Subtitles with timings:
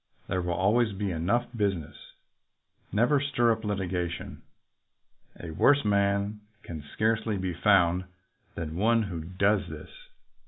[0.27, 1.95] There will always be enough business.
[2.91, 4.41] Never stir up litigation.
[5.39, 8.05] A worse man can scarcely be found
[8.55, 9.91] than one who does this.